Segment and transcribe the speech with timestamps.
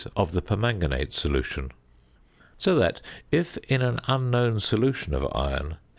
[0.15, 1.71] of the permanganate solution.
[2.57, 3.01] So that
[3.31, 5.77] if in an unknown solution of iron, 50.